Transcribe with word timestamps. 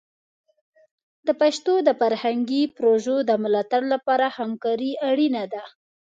د 1.27 1.29
پښتو 1.41 1.73
د 1.87 1.89
فرهنګي 1.99 2.63
پروژو 2.77 3.17
د 3.29 3.31
ملاتړ 3.43 3.81
لپاره 3.93 4.25
همکاري 4.37 4.91
اړینه 5.09 5.43
ده. 5.53 5.63